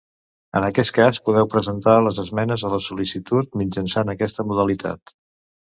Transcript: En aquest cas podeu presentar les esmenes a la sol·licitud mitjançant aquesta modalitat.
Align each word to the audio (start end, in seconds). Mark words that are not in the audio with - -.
En 0.59 0.63
aquest 0.69 0.93
cas 0.97 1.19
podeu 1.29 1.49
presentar 1.51 1.93
les 2.07 2.23
esmenes 2.25 2.65
a 2.65 2.73
la 2.77 2.81
sol·licitud 2.87 3.55
mitjançant 3.63 4.13
aquesta 4.17 4.51
modalitat. 4.51 5.19